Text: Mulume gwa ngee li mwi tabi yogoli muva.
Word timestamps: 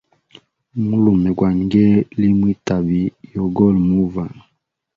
Mulume 0.87 1.29
gwa 1.37 1.49
ngee 1.61 1.95
li 2.19 2.27
mwi 2.37 2.51
tabi 2.67 3.01
yogoli 3.33 3.79
muva. 3.89 4.23